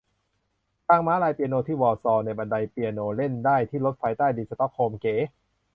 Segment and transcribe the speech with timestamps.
[0.87, 5.15] ทางม้าลายเปียโนที่ วอร์ซอว์ และบันไดเปียโน เล่นได้ ที่รถไฟใต้ดินสต็อกโฮล์ม เก๋